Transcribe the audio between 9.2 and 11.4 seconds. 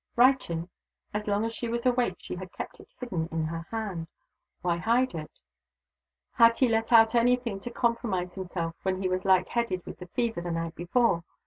light headed with the fever the night before?